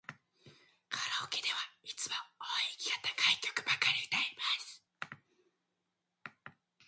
[0.89, 1.53] カラオケでは
[1.83, 4.83] いつも音域が高い曲ばかり歌います。